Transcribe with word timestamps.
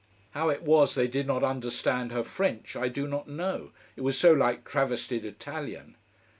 How 0.31 0.49
it 0.49 0.63
was 0.63 0.95
they 0.95 1.07
did 1.07 1.27
not 1.27 1.43
understand 1.43 2.11
her 2.11 2.23
French 2.23 2.75
I 2.75 2.87
do 2.87 3.05
not 3.07 3.27
know, 3.27 3.69
it 3.95 4.01
was 4.01 4.17
so 4.17 4.33
like 4.33 4.63
travestied 4.65 5.23
Italian. 5.23 5.95